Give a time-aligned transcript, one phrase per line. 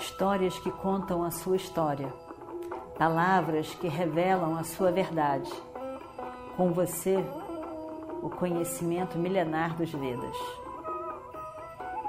[0.00, 2.12] histórias que contam a sua história,
[2.98, 5.50] palavras que revelam a sua verdade.
[6.56, 7.22] Com você,
[8.22, 10.36] o conhecimento milenar dos Vedas.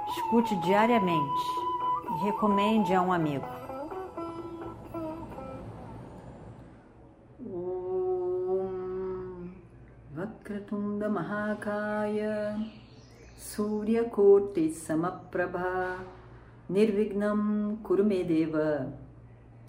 [0.10, 1.46] Escute diariamente
[2.10, 3.48] e recomende a um amigo.
[11.10, 12.58] Mahakaya
[13.38, 16.21] Suryakoti Samaprabha
[16.72, 18.94] Nirvignam Kurumedeva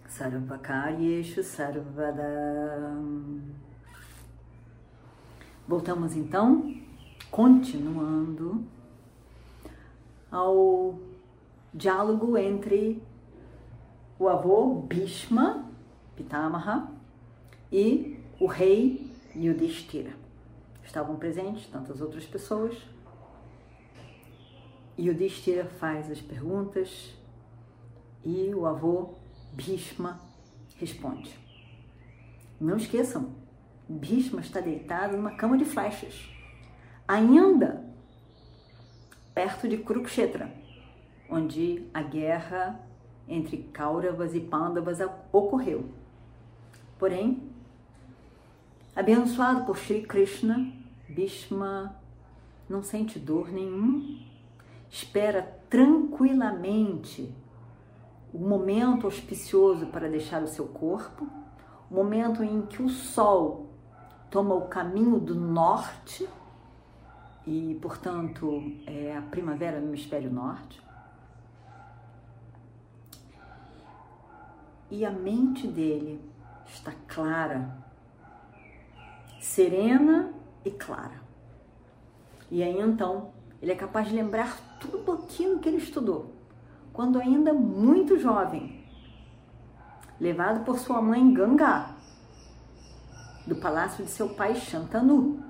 [0.06, 2.97] Sarvakaryeshu Sarvada
[5.66, 6.73] Voltamos então,
[7.28, 8.65] continuando
[10.30, 10.97] ao
[11.75, 13.03] diálogo entre
[14.16, 15.69] o avô Bhishma,
[16.14, 16.89] Pitamaha,
[17.73, 20.12] e o rei Yudhishthira.
[20.84, 22.91] Estavam presentes tantas outras pessoas.
[24.98, 27.14] Yudhishthira faz as perguntas
[28.24, 29.14] e o avô
[29.53, 30.20] Bhishma
[30.77, 31.34] responde.
[32.61, 33.34] Não esqueçam,
[33.89, 36.28] Bhishma está deitado numa cama de flechas,
[37.06, 37.84] ainda
[39.34, 40.53] perto de Kurukshetra,
[41.28, 42.81] onde a guerra
[43.27, 44.98] entre Kauravas e Pandavas
[45.33, 45.88] ocorreu.
[46.98, 47.50] Porém,
[48.94, 50.72] abençoado por Sri Krishna,
[51.09, 51.97] Bhishma
[52.69, 54.31] não sente dor nenhuma,
[54.92, 57.34] espera tranquilamente
[58.30, 61.26] o momento auspicioso para deixar o seu corpo,
[61.90, 63.70] o momento em que o sol
[64.30, 66.28] toma o caminho do norte
[67.46, 70.80] e, portanto, é a primavera no hemisfério norte.
[74.90, 76.20] E a mente dele
[76.66, 77.78] está clara,
[79.40, 81.22] serena e clara.
[82.50, 83.32] E aí então
[83.62, 86.33] ele é capaz de lembrar tudo aquilo que ele estudou,
[86.92, 88.84] quando ainda muito jovem,
[90.20, 91.94] levado por sua mãe Ganga
[93.47, 95.43] do palácio de seu pai Shantanu,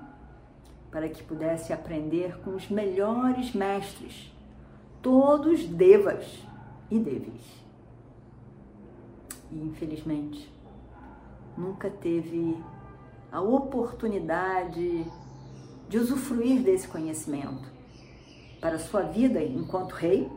[0.91, 4.31] para que pudesse aprender com os melhores mestres,
[5.01, 6.43] todos devas
[6.89, 7.63] e devis.
[9.51, 10.51] E infelizmente,
[11.57, 12.57] nunca teve
[13.31, 15.05] a oportunidade
[15.89, 17.72] de usufruir desse conhecimento
[18.63, 20.31] para sua vida enquanto rei,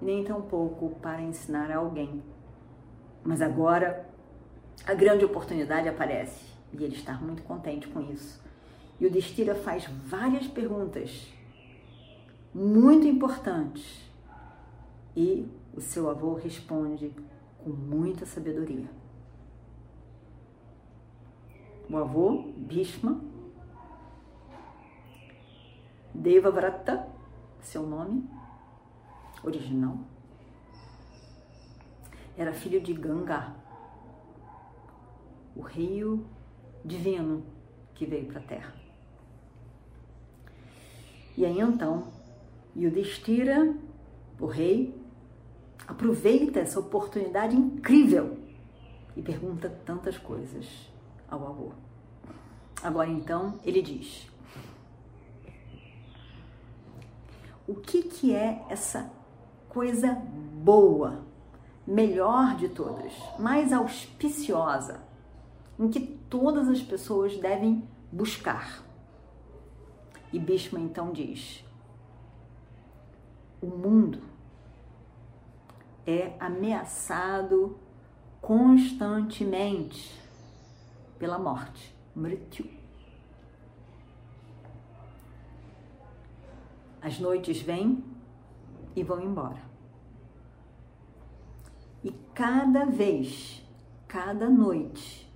[0.00, 2.22] nem tampouco para ensinar a alguém.
[3.24, 4.08] Mas agora
[4.86, 8.40] a grande oportunidade aparece e ele está muito contente com isso.
[9.00, 11.26] E o Destira faz várias perguntas
[12.54, 14.08] muito importantes
[15.16, 17.12] e o seu avô responde
[17.58, 18.88] com muita sabedoria.
[21.90, 23.20] O avô, Bhishma,
[26.14, 27.06] Devavrata,
[27.62, 28.28] seu nome
[29.42, 29.98] original,
[32.36, 33.54] era filho de Ganga,
[35.54, 36.24] o rio
[36.84, 37.44] divino
[37.94, 38.74] que veio para a Terra.
[41.36, 42.08] E aí então,
[42.76, 43.74] Yudhishthira,
[44.38, 44.94] o rei,
[45.86, 48.38] aproveita essa oportunidade incrível
[49.16, 50.66] e pergunta tantas coisas
[51.28, 51.72] ao avô.
[52.82, 54.29] Agora então, ele diz:
[57.70, 59.12] O que que é essa
[59.68, 61.24] coisa boa,
[61.86, 65.08] melhor de todas, mais auspiciosa?
[65.80, 68.84] em que todas as pessoas devem buscar.
[70.30, 71.64] E Bhishma então diz:
[73.62, 74.20] o mundo
[76.06, 77.78] é ameaçado
[78.42, 80.20] constantemente
[81.18, 82.79] pela morte, Mrityu.
[87.02, 88.04] As noites vêm
[88.94, 89.62] e vão embora.
[92.02, 93.62] E cada vez,
[94.06, 95.30] cada noite,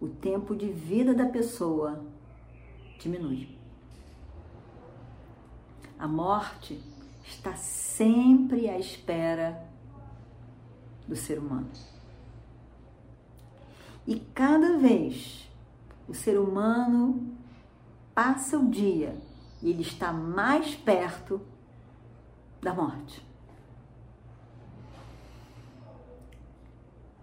[0.00, 2.04] o tempo de vida da pessoa
[2.98, 3.58] diminui.
[5.98, 6.80] A morte
[7.24, 9.66] está sempre à espera
[11.06, 11.70] do ser humano.
[14.06, 15.48] E cada vez
[16.08, 17.36] o ser humano
[18.14, 19.16] passa o dia
[19.62, 21.40] e ele está mais perto
[22.60, 23.24] da morte.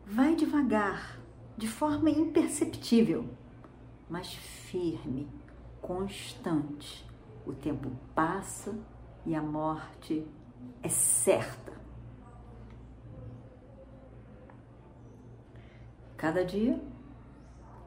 [0.06, 1.20] Vai devagar
[1.58, 3.30] de forma imperceptível,
[4.10, 5.28] mas firme,
[5.82, 7.08] constante.
[7.46, 8.76] O tempo passa
[9.26, 10.26] e a morte
[10.82, 11.74] é certa.
[16.16, 16.82] Cada dia,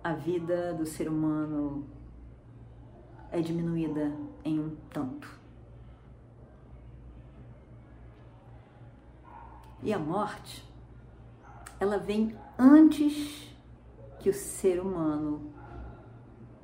[0.02, 1.86] a vida do ser humano
[3.32, 4.12] é diminuída
[4.44, 5.40] em um tanto.
[9.82, 10.64] E a morte,
[11.80, 13.50] ela vem antes
[14.20, 15.50] que o ser humano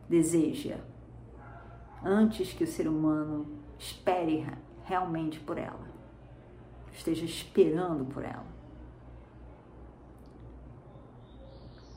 [0.08, 0.78] deseja,
[2.04, 4.46] antes que o ser humano espere
[4.84, 5.88] realmente por ela,
[6.92, 8.46] esteja esperando por ela.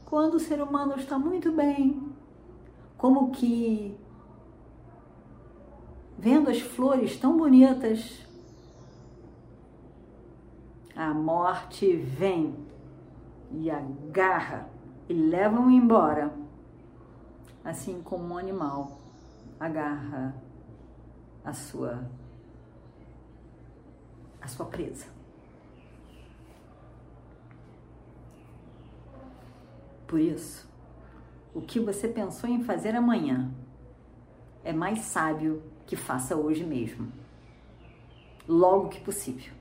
[0.05, 2.11] Quando o ser humano está muito bem,
[2.97, 3.97] como que
[6.21, 8.23] vendo as flores tão bonitas,
[10.95, 12.55] a morte vem
[13.49, 14.69] e agarra
[15.09, 16.31] e leva-o embora,
[17.63, 18.99] assim como um animal
[19.59, 20.35] agarra
[21.43, 22.07] a sua
[24.39, 25.07] a sua presa.
[30.05, 30.69] Por isso,
[31.51, 33.51] o que você pensou em fazer amanhã
[34.63, 37.11] é mais sábio que faça hoje mesmo,
[38.47, 39.51] logo que possível.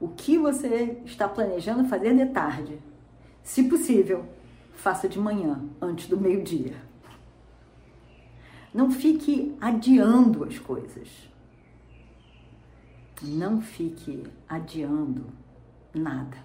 [0.00, 2.80] O que você está planejando fazer de tarde,
[3.42, 4.24] se possível,
[4.72, 6.74] faça de manhã, antes do meio-dia.
[8.72, 11.28] Não fique adiando as coisas.
[13.20, 15.26] Não fique adiando
[15.92, 16.38] nada.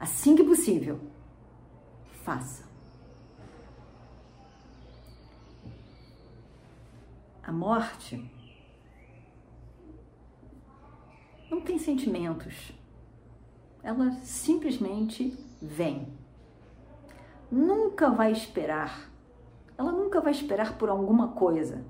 [0.00, 0.98] Assim que possível,
[2.24, 2.64] faça.
[7.43, 8.30] A morte
[11.50, 12.72] não tem sentimentos.
[13.82, 16.08] Ela simplesmente vem.
[17.50, 19.10] Nunca vai esperar.
[19.78, 21.84] Ela nunca vai esperar por alguma coisa.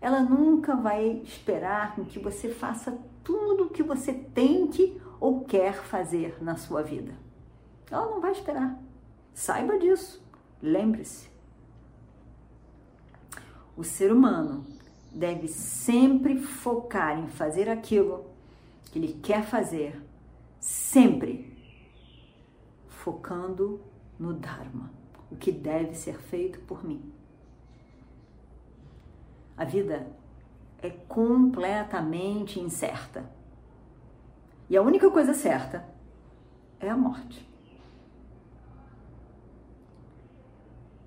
[0.00, 5.74] Ela nunca vai esperar que você faça tudo o que você tem que ou quer
[5.74, 7.14] fazer na sua vida.
[7.90, 8.78] Ela não vai esperar.
[9.32, 10.22] Saiba disso.
[10.62, 11.30] Lembre-se.
[13.76, 14.73] O ser humano
[15.14, 18.26] deve sempre focar em fazer aquilo
[18.86, 20.02] que ele quer fazer,
[20.58, 21.56] sempre
[22.88, 23.80] focando
[24.18, 24.90] no Dharma,
[25.30, 27.12] o que deve ser feito por mim.
[29.56, 30.06] A vida
[30.82, 33.24] é completamente incerta.
[34.68, 35.84] E a única coisa certa
[36.80, 37.48] é a morte.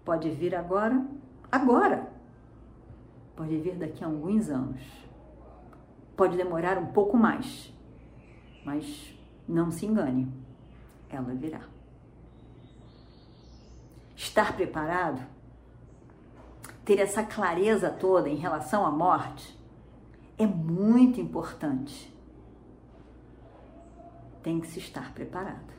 [0.05, 1.05] Pode vir agora,
[1.51, 2.16] agora
[3.37, 4.81] pode vir daqui a alguns anos.
[6.17, 7.71] Pode demorar um pouco mais,
[8.65, 9.15] mas
[9.47, 10.33] não se engane,
[11.07, 11.61] ela virá.
[14.15, 15.23] Estar preparado,
[16.83, 19.55] ter essa clareza toda em relação à morte,
[20.39, 22.11] é muito importante.
[24.41, 25.77] Tem que se estar preparado.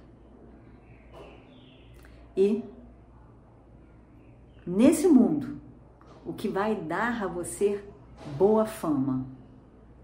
[2.36, 2.62] E
[4.64, 5.67] nesse mundo
[6.28, 7.82] o que vai dar a você
[8.36, 9.24] boa fama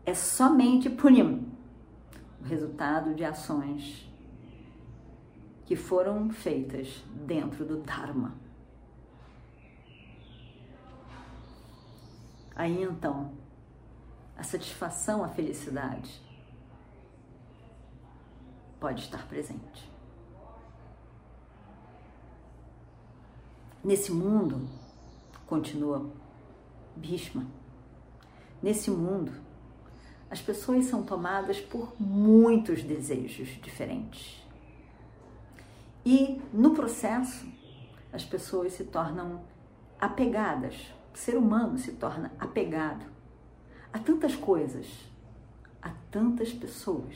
[0.06, 1.46] é somente punim,
[2.40, 4.10] o resultado de ações
[5.66, 8.34] que foram feitas dentro do Dharma.
[12.56, 13.32] Aí então,
[14.34, 16.22] a satisfação, a felicidade
[18.80, 19.92] pode estar presente.
[23.82, 24.66] Nesse mundo,
[25.46, 26.10] continua
[26.96, 27.46] Bhishma.
[28.62, 29.32] Nesse mundo,
[30.30, 34.42] as pessoas são tomadas por muitos desejos diferentes.
[36.04, 37.46] E no processo,
[38.12, 39.44] as pessoas se tornam
[40.00, 40.74] apegadas,
[41.14, 43.06] o ser humano se torna apegado
[43.92, 44.86] a tantas coisas,
[45.80, 47.14] a tantas pessoas.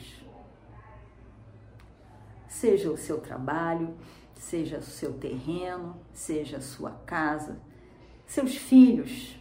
[2.47, 3.93] Seja o seu trabalho,
[4.35, 7.59] seja o seu terreno, seja a sua casa,
[8.29, 9.35] seus filhos,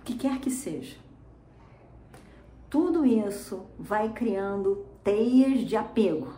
[0.00, 0.98] o que quer que seja.
[2.68, 6.34] Tudo isso vai criando teias de apego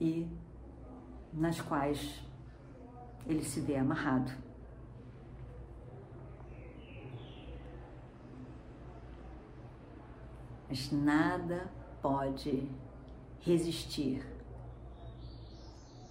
[0.00, 0.28] e
[1.32, 2.22] nas quais
[3.26, 4.30] ele se vê amarrado.
[10.68, 11.68] Mas nada
[12.00, 12.70] pode
[13.40, 14.24] resistir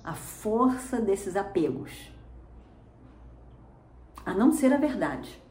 [0.04, 2.14] à força desses apegos
[4.26, 5.42] a não ser a verdade.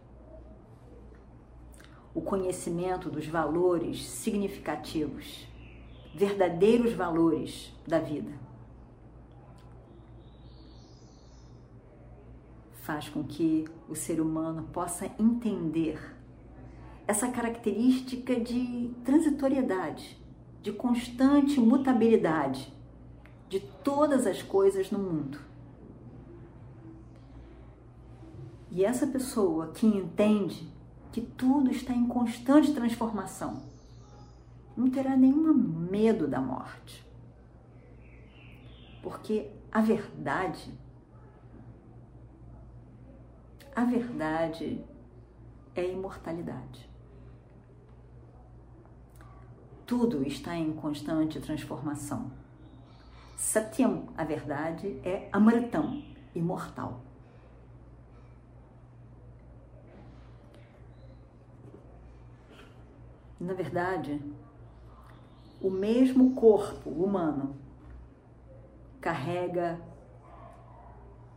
[2.13, 5.47] O conhecimento dos valores significativos,
[6.15, 8.33] verdadeiros valores da vida.
[12.83, 15.99] Faz com que o ser humano possa entender
[17.07, 20.19] essa característica de transitoriedade,
[20.63, 22.73] de constante mutabilidade
[23.49, 25.39] de todas as coisas no mundo.
[28.75, 30.69] E essa pessoa que entende
[31.13, 33.63] que tudo está em constante transformação.
[34.77, 37.07] Não terá nenhum medo da morte.
[39.01, 40.75] Porque a verdade,
[43.77, 44.85] a verdade
[45.77, 46.91] é a imortalidade.
[49.87, 52.33] Tudo está em constante transformação.
[53.37, 56.03] Satyam, a verdade, é Amritam,
[56.35, 57.14] imortal.
[63.45, 64.23] Na verdade,
[65.61, 67.55] o mesmo corpo humano
[69.03, 69.79] carrega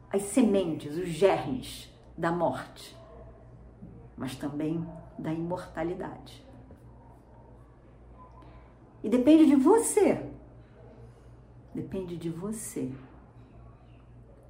[0.10, 2.96] as sementes, os germes da morte,
[4.16, 4.88] mas também
[5.20, 6.42] da imortalidade.
[9.04, 10.32] E depende de você.
[11.76, 12.90] Depende de você.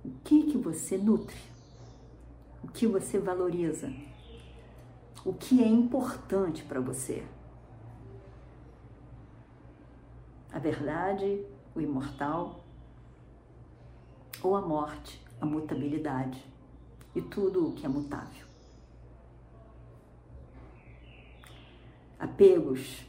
[0.06, 1.42] O que que você nutre?
[2.64, 3.92] O que você valoriza?
[5.26, 7.26] O que é importante para você?
[10.58, 11.46] A verdade,
[11.76, 12.66] o imortal,
[14.42, 16.44] ou a morte, a mutabilidade
[17.14, 18.48] e tudo o que é mutável.
[22.18, 23.06] Apegos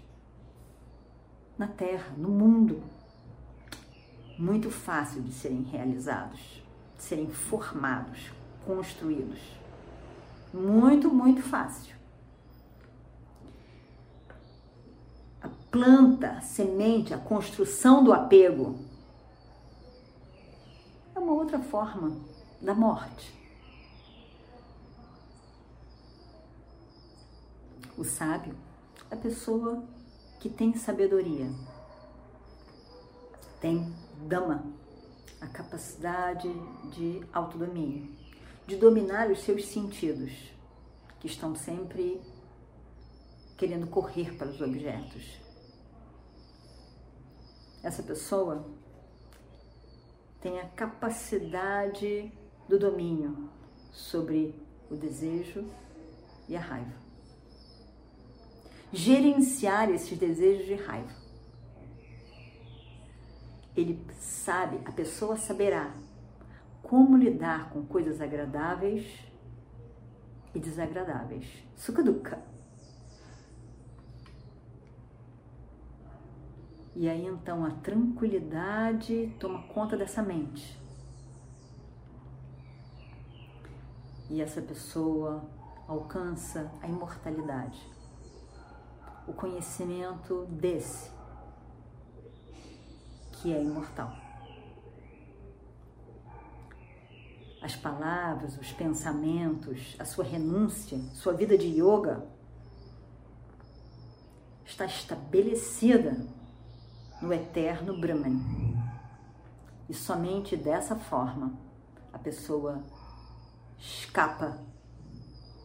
[1.57, 2.83] na terra, no mundo,
[4.38, 6.62] muito fácil de serem realizados,
[6.99, 8.31] de serem formados,
[8.67, 9.40] construídos.
[10.52, 11.97] Muito, muito fácil.
[15.40, 18.79] A planta, semente, a construção do apego
[21.15, 22.17] é uma outra forma
[22.61, 23.37] da morte.
[27.97, 28.55] O sábio,
[29.11, 29.83] é a pessoa
[30.39, 31.51] que tem sabedoria,
[33.61, 33.93] tem
[34.27, 34.65] dama,
[35.41, 36.49] a capacidade
[36.93, 38.09] de autodomínio,
[38.67, 40.33] de dominar os seus sentidos,
[41.19, 42.21] que estão sempre
[43.57, 45.48] querendo correr para os objetos.
[47.82, 48.66] Essa pessoa
[50.40, 52.32] tem a capacidade
[52.68, 53.49] do domínio
[53.92, 54.54] sobre
[54.90, 55.64] o desejo
[56.49, 57.08] e a raiva
[58.92, 61.12] gerenciar esses desejos de raiva.
[63.76, 65.94] Ele sabe, a pessoa saberá
[66.82, 69.06] como lidar com coisas agradáveis
[70.54, 71.47] e desagradáveis.
[71.76, 72.02] Sukha
[77.00, 80.76] E aí então a tranquilidade toma conta dessa mente.
[84.28, 85.49] E essa pessoa
[85.87, 87.88] alcança a imortalidade
[89.28, 91.09] o conhecimento desse,
[93.31, 94.12] que é imortal.
[97.62, 102.26] As palavras, os pensamentos, a sua renúncia, sua vida de yoga
[104.64, 106.38] está estabelecida
[107.21, 108.41] no eterno Brahman.
[109.89, 111.53] E somente dessa forma
[112.13, 112.83] a pessoa
[113.79, 114.59] escapa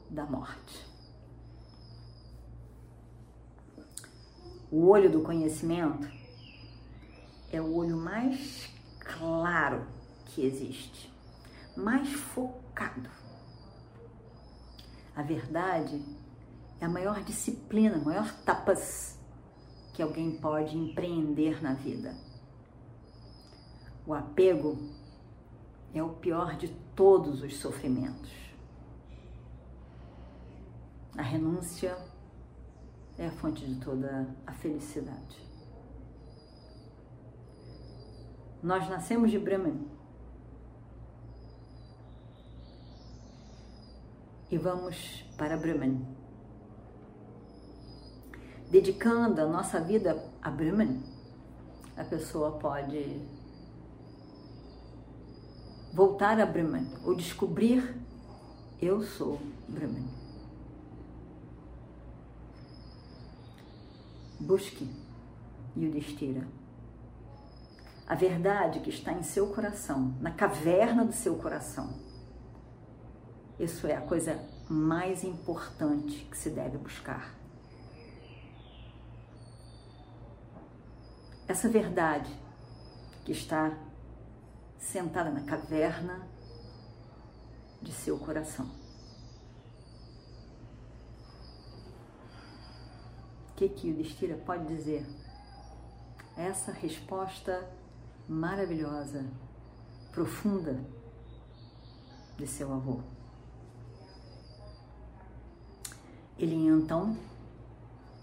[0.09, 0.85] da morte.
[4.71, 6.09] O olho do conhecimento
[7.51, 8.69] é o olho mais
[8.99, 9.85] claro
[10.25, 11.13] que existe,
[11.77, 13.09] mais focado.
[15.15, 16.03] A verdade
[16.81, 19.19] é a maior disciplina, a maior tapas
[19.93, 22.15] que alguém pode empreender na vida.
[24.05, 24.77] O apego
[25.93, 28.31] é o pior de todos os sofrimentos.
[31.15, 31.95] A renúncia
[33.17, 35.41] é a fonte de toda a felicidade.
[38.63, 39.87] Nós nascemos de Brahman
[44.49, 46.12] e vamos para Brahman.
[48.73, 50.99] Dedicando a nossa vida a Brahman,
[51.95, 53.21] a pessoa pode
[55.93, 57.95] voltar a Brahman ou descobrir
[58.81, 59.39] eu sou
[59.69, 60.07] Brahman.
[64.39, 64.89] Busque
[65.77, 66.47] Yudhishthira.
[68.07, 71.93] A verdade que está em seu coração, na caverna do seu coração.
[73.59, 77.42] Isso é a coisa mais importante que se deve buscar.
[81.53, 82.35] Essa verdade
[83.23, 83.77] que está
[84.79, 86.27] sentada na caverna
[87.79, 88.65] de seu coração.
[93.51, 95.05] O que, que o Destira pode dizer?
[96.35, 97.71] Essa resposta
[98.27, 99.23] maravilhosa,
[100.11, 100.83] profunda
[102.35, 102.99] de seu avô.
[106.35, 107.15] Ele então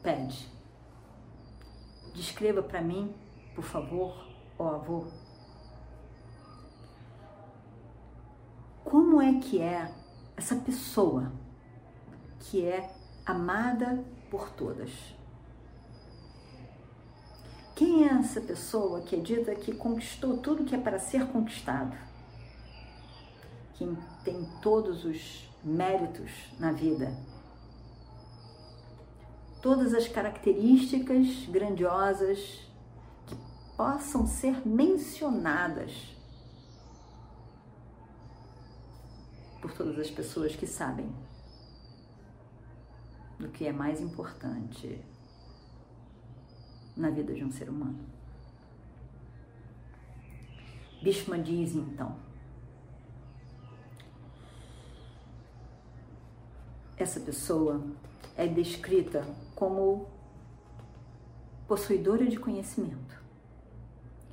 [0.02, 0.50] pede:
[2.14, 3.14] Descreva para mim,
[3.54, 4.26] por favor,
[4.58, 5.06] ó avô,
[8.84, 9.94] como é que é
[10.36, 11.32] essa pessoa
[12.40, 12.90] que é
[13.26, 14.90] amada por todas.
[17.74, 21.96] Quem é essa pessoa que é dita que conquistou tudo que é para ser conquistado?
[23.74, 27.16] Quem tem todos os méritos na vida?
[29.62, 32.66] Todas as características grandiosas
[33.26, 33.36] que
[33.76, 36.16] possam ser mencionadas
[39.60, 41.12] por todas as pessoas que sabem
[43.38, 45.02] do que é mais importante
[46.96, 47.98] na vida de um ser humano.
[51.02, 52.16] Bhishma diz então:
[56.96, 57.82] essa pessoa
[58.36, 59.24] é descrita
[59.60, 60.08] como
[61.68, 63.22] possuidora de conhecimento,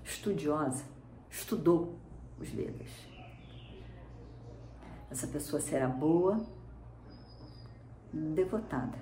[0.03, 0.84] estudiosa,
[1.29, 1.96] estudou
[2.39, 3.07] os Vedas
[5.10, 6.46] essa pessoa será boa,
[8.13, 8.98] devotada.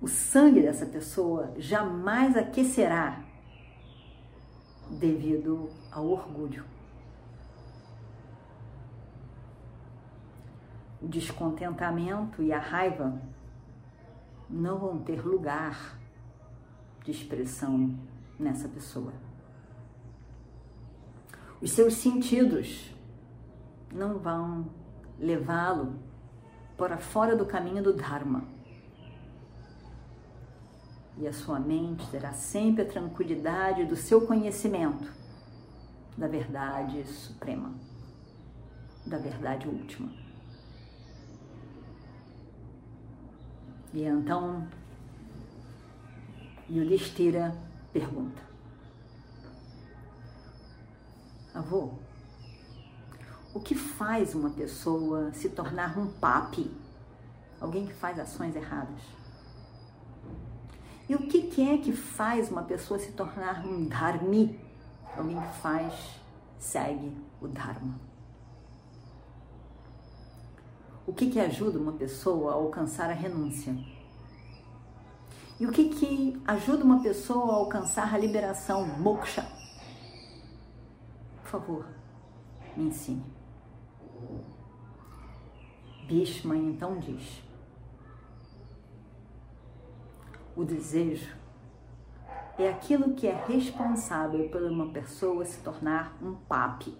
[0.00, 3.22] O sangue dessa pessoa jamais aquecerá
[4.90, 6.64] devido ao orgulho.
[11.00, 13.20] O descontentamento e a raiva
[14.48, 15.98] não vão ter lugar
[17.04, 17.98] de expressão
[18.38, 19.12] nessa pessoa
[21.60, 22.90] os seus sentidos
[23.92, 24.70] não vão
[25.18, 25.94] levá-lo
[26.76, 28.44] para fora do caminho do Dharma.
[31.18, 35.12] E a sua mente terá sempre a tranquilidade do seu conhecimento
[36.16, 37.74] da verdade suprema,
[39.04, 40.10] da verdade última.
[43.92, 44.66] E então
[46.68, 47.56] Yudhishthira
[47.92, 48.40] pergunta:
[51.52, 51.90] Avô,
[53.52, 56.70] o que faz uma pessoa se tornar um papi?
[57.60, 59.02] Alguém que faz ações erradas.
[61.08, 64.58] E o que, que é que faz uma pessoa se tornar um dharmi?
[65.16, 65.92] Alguém que faz,
[66.60, 68.09] segue o dharma.
[71.10, 73.76] O que, que ajuda uma pessoa a alcançar a renúncia?
[75.58, 79.44] E o que, que ajuda uma pessoa a alcançar a liberação, moksha?
[81.42, 81.86] Por favor,
[82.76, 83.24] me ensine.
[86.06, 87.42] Bhishma então diz:
[90.54, 91.36] O desejo
[92.56, 96.96] é aquilo que é responsável por uma pessoa se tornar um papi,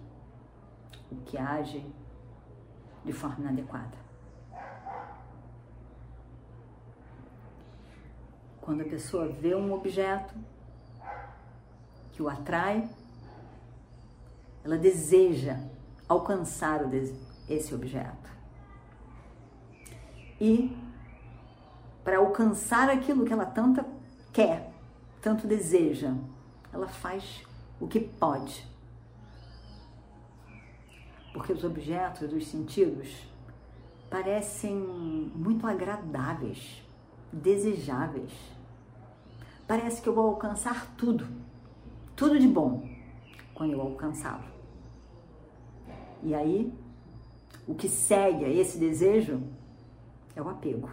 [1.09, 1.85] o que age
[3.05, 4.00] de forma inadequada.
[8.61, 10.33] Quando a pessoa vê um objeto
[12.11, 12.87] que o atrai,
[14.63, 15.57] ela deseja
[16.07, 16.81] alcançar
[17.49, 18.29] esse objeto.
[20.39, 20.75] E
[22.03, 23.83] para alcançar aquilo que ela tanto
[24.31, 24.71] quer,
[25.21, 26.13] tanto deseja,
[26.73, 27.43] ela faz
[27.79, 28.67] o que pode.
[31.33, 33.27] Porque os objetos dos sentidos
[34.09, 36.80] parecem muito agradáveis,
[37.31, 38.31] desejáveis.
[39.67, 41.27] Parece que eu vou alcançar tudo,
[42.15, 42.89] tudo de bom
[43.53, 44.43] quando eu alcançá-lo.
[46.23, 46.73] E aí,
[47.67, 49.41] o que segue a esse desejo
[50.35, 50.89] é o apego.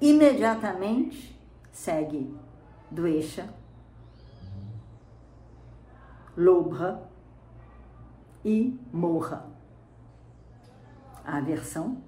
[0.00, 1.38] Imediatamente
[1.72, 2.34] segue
[2.90, 3.52] doecha,
[6.36, 7.02] lobha
[8.44, 9.46] e morra.
[11.24, 12.02] A aversão,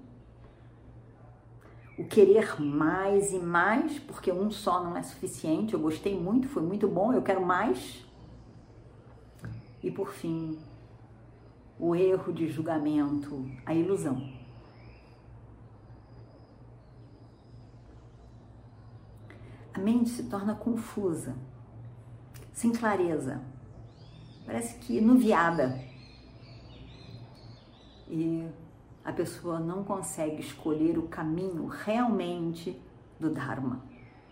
[1.97, 5.73] o querer mais e mais, porque um só não é suficiente.
[5.73, 8.05] Eu gostei muito, foi muito bom, eu quero mais.
[9.81, 10.59] E por fim,
[11.79, 14.31] o erro de julgamento, a ilusão.
[19.73, 21.35] A mente se torna confusa,
[22.51, 23.41] sem clareza,
[24.45, 25.79] parece que nuviada.
[28.09, 28.47] E
[29.07, 32.77] a pessoa não consegue escolher o caminho realmente
[33.17, 33.81] do Dharma,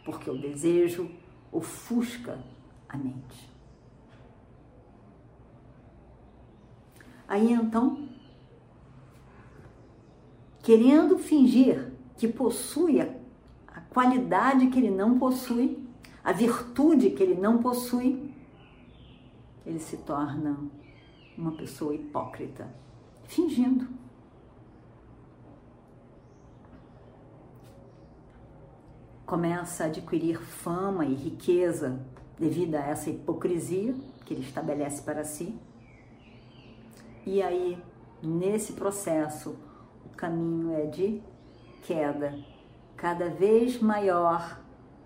[0.03, 1.09] porque o desejo
[1.49, 2.37] ofusca
[2.89, 3.49] a mente.
[7.25, 8.09] Aí então,
[10.61, 13.07] querendo fingir que possui a,
[13.89, 15.87] qualidade que ele não possui,
[16.21, 18.29] a virtude que ele não possui,
[19.65, 20.57] ele se torna
[21.37, 22.67] uma pessoa hipócrita
[23.23, 24.03] fingindo.
[29.25, 31.99] Começa a adquirir fama e riqueza
[32.37, 35.57] devido a essa hipocrisia que ele estabelece para si.
[37.25, 37.75] E aí,
[38.21, 39.55] nesse processo,
[40.05, 41.23] o caminho é de
[41.81, 42.37] queda
[42.95, 44.59] cada vez maior.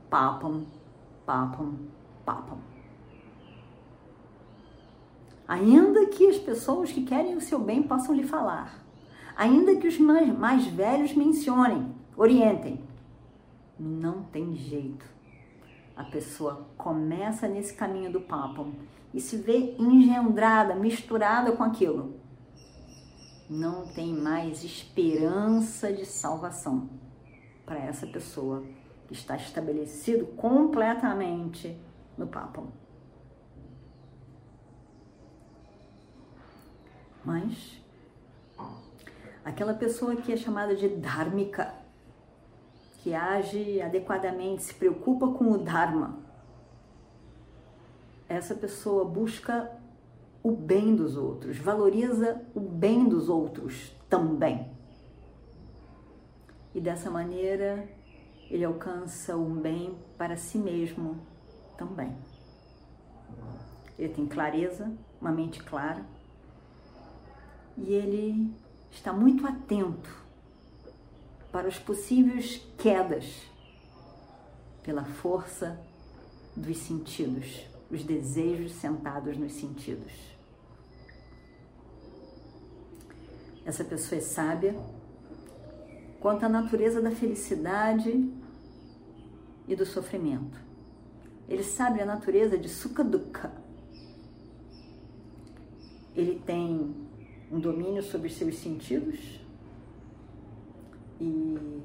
[0.10, 0.66] Papam,
[1.26, 1.78] papam,
[2.26, 2.58] papam.
[5.48, 8.84] Ainda que as pessoas que querem o seu bem possam lhe falar,
[9.36, 12.84] ainda que os mais, mais velhos mencionem, orientem,
[13.80, 15.06] não tem jeito.
[15.96, 18.74] A pessoa começa nesse caminho do papam
[19.14, 22.20] e se vê engendrada, misturada com aquilo.
[23.50, 26.90] Não tem mais esperança de salvação
[27.66, 28.64] para essa pessoa
[29.08, 31.76] que está estabelecido completamente
[32.18, 32.68] no papam.
[37.26, 37.82] Mas
[39.44, 41.74] aquela pessoa que é chamada de dharmika,
[43.02, 46.20] que age adequadamente, se preocupa com o dharma,
[48.28, 49.72] essa pessoa busca
[50.44, 54.70] o bem dos outros, valoriza o bem dos outros também.
[56.76, 57.88] E dessa maneira
[58.50, 61.20] ele alcança um bem para si mesmo
[61.78, 62.16] também.
[63.98, 66.06] Ele tem clareza, uma mente clara,
[67.78, 68.54] e ele
[68.92, 70.29] está muito atento
[71.52, 73.26] para os possíveis quedas
[74.84, 75.80] pela força
[76.56, 80.12] dos sentidos os desejos sentados nos sentidos.
[83.66, 84.76] Essa pessoa é sábia
[86.20, 88.32] quanto à natureza da felicidade
[89.68, 90.58] e do sofrimento.
[91.48, 93.52] Ele sabe a natureza de Sukha Dukkha.
[96.16, 96.96] Ele tem
[97.52, 99.40] um domínio sobre os seus sentidos
[101.20, 101.82] e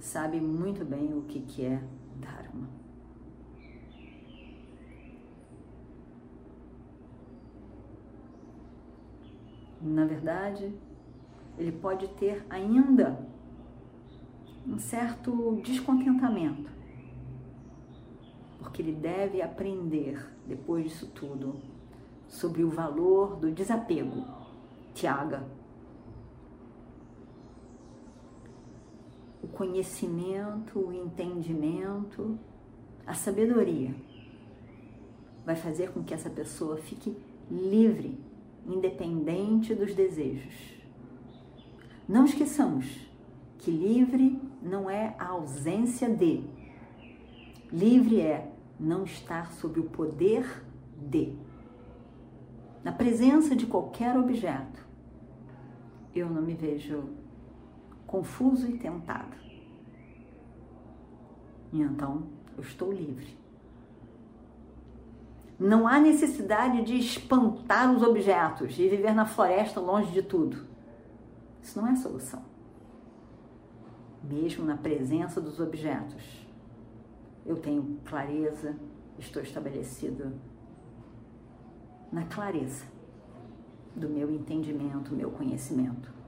[0.00, 1.82] sabe muito bem o que, que é
[2.16, 2.68] Dharma.
[9.80, 10.74] Na verdade,
[11.56, 13.18] ele pode ter ainda
[14.66, 16.70] um certo descontentamento,
[18.58, 21.56] porque ele deve aprender, depois disso tudo,
[22.28, 24.24] sobre o valor do desapego,
[24.94, 25.59] Tiaga.
[29.42, 32.38] O conhecimento, o entendimento,
[33.06, 33.94] a sabedoria
[35.44, 37.16] vai fazer com que essa pessoa fique
[37.50, 38.18] livre
[38.66, 40.54] independente dos desejos.
[42.08, 43.08] Não esqueçamos
[43.58, 46.42] que livre não é a ausência de.
[47.72, 50.64] Livre é não estar sob o poder
[50.96, 51.34] de.
[52.82, 54.86] Na presença de qualquer objeto,
[56.14, 57.04] eu não me vejo
[58.10, 59.36] confuso e tentado.
[61.72, 62.24] E então
[62.56, 63.38] eu estou livre.
[65.56, 70.66] Não há necessidade de espantar os objetos e viver na floresta longe de tudo.
[71.62, 72.42] Isso não é solução.
[74.24, 76.44] Mesmo na presença dos objetos,
[77.46, 78.74] eu tenho clareza,
[79.20, 80.32] estou estabelecido
[82.10, 82.86] na clareza
[83.94, 86.19] do meu entendimento, meu conhecimento.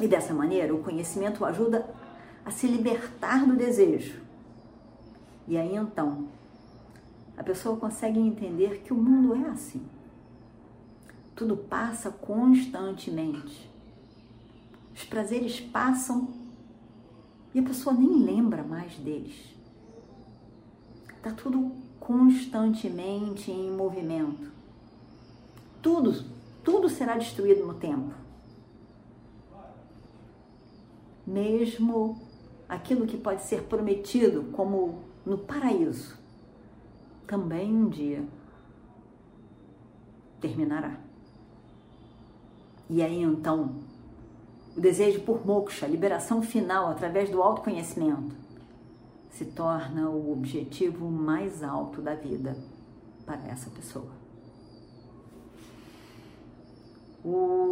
[0.00, 1.88] E dessa maneira, o conhecimento ajuda
[2.44, 4.20] a se libertar do desejo.
[5.46, 6.28] E aí então,
[7.36, 9.82] a pessoa consegue entender que o mundo é assim.
[11.34, 13.70] Tudo passa constantemente.
[14.94, 16.28] Os prazeres passam
[17.54, 19.54] e a pessoa nem lembra mais deles.
[21.16, 24.50] Está tudo constantemente em movimento.
[25.80, 26.24] Tudo,
[26.62, 28.21] tudo será destruído no tempo.
[31.26, 32.20] Mesmo
[32.68, 36.22] aquilo que pode ser prometido como no paraíso
[37.32, 38.22] também um dia
[40.38, 40.98] terminará.
[42.90, 43.76] E aí então,
[44.76, 48.36] o desejo por moksha, liberação final através do autoconhecimento,
[49.30, 52.54] se torna o objetivo mais alto da vida
[53.24, 54.12] para essa pessoa.
[57.24, 57.71] Om